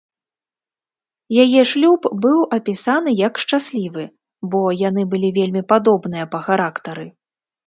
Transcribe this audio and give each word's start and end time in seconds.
Яе 1.43 1.61
шлюб 1.71 2.01
быў 2.23 2.39
апісаны 2.57 3.09
як 3.27 3.33
шчаслівы, 3.43 4.03
бо 4.55 4.61
яны 4.87 5.01
былі 5.13 5.29
вельмі 5.37 5.63
падобныя 5.75 6.25
па 6.35 6.39
характары. 6.49 7.05